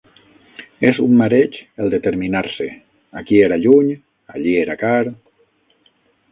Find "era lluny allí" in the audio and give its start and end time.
3.51-4.59